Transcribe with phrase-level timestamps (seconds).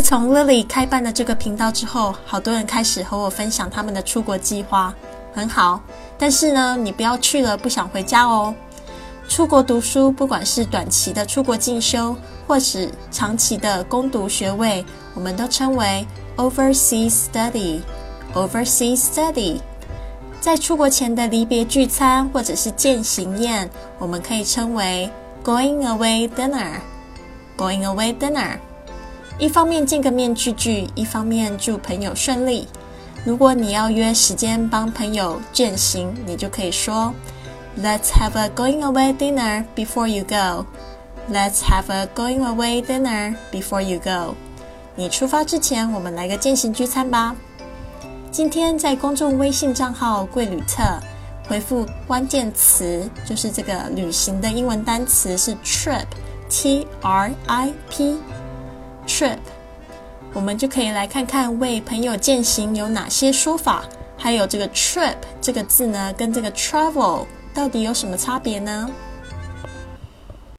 [0.00, 4.94] 自从 Lily 开办了这个频道之后，好多人开始和我分享他们的出国计划，
[5.34, 5.78] 很好。
[6.16, 8.54] 但是呢，你不要去了不想回家哦。
[9.28, 12.16] 出国读书，不管是短期的出国进修，
[12.46, 14.82] 或是长期的攻读学位，
[15.14, 16.06] 我们都称为
[16.38, 17.82] overseas study。
[18.32, 19.60] overseas study，
[20.40, 25.10] 在出国前的离别聚餐或者是践行宴，我们可以称为
[25.44, 26.80] going away dinner。
[27.58, 28.56] going away dinner。
[29.40, 32.68] 一方面见个面聚聚，一方面祝朋友顺利。
[33.24, 37.14] 如果你要约时间帮朋友践行，你就可以说
[37.82, 40.66] ：“Let's have a going away dinner before you go.”
[41.32, 44.34] Let's have a going away dinner before you go.
[44.94, 47.34] 你出发之前，我们来个践行聚餐吧。
[48.30, 50.82] 今天在公众微信账号“贵旅特”
[51.48, 58.18] 回复关键词，就是这个旅行的英文单词是 “trip”，T R I P。
[59.10, 59.38] trip，
[60.32, 63.82] 我们就可以来看看为朋友践行有哪些说法，
[64.16, 68.88] 还有这个 trip 这个字呢，跟这个 travel 到底有什么差别呢？